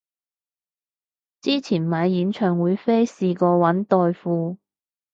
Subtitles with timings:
[1.41, 4.57] 之前買演唱會飛試過搵代付